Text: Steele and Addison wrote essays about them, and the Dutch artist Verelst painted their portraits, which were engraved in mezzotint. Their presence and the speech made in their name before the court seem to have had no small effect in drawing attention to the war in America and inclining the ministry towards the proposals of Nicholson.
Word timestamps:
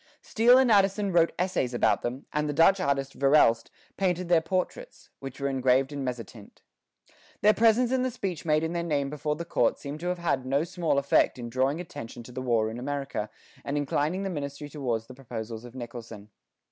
Steele 0.23 0.57
and 0.57 0.71
Addison 0.71 1.11
wrote 1.11 1.31
essays 1.37 1.75
about 1.75 2.01
them, 2.01 2.25
and 2.33 2.49
the 2.49 2.53
Dutch 2.53 2.79
artist 2.79 3.13
Verelst 3.13 3.69
painted 3.97 4.29
their 4.29 4.41
portraits, 4.41 5.11
which 5.19 5.39
were 5.39 5.47
engraved 5.47 5.91
in 5.91 6.03
mezzotint. 6.03 6.63
Their 7.41 7.53
presence 7.53 7.91
and 7.91 8.03
the 8.03 8.09
speech 8.09 8.43
made 8.43 8.63
in 8.63 8.73
their 8.73 8.81
name 8.81 9.11
before 9.11 9.35
the 9.35 9.45
court 9.45 9.77
seem 9.77 9.99
to 9.99 10.07
have 10.07 10.17
had 10.17 10.43
no 10.43 10.63
small 10.63 10.97
effect 10.97 11.37
in 11.37 11.51
drawing 11.51 11.79
attention 11.79 12.23
to 12.23 12.31
the 12.31 12.41
war 12.41 12.71
in 12.71 12.79
America 12.79 13.29
and 13.63 13.77
inclining 13.77 14.23
the 14.23 14.31
ministry 14.31 14.69
towards 14.69 15.05
the 15.05 15.13
proposals 15.13 15.65
of 15.65 15.75
Nicholson. 15.75 16.31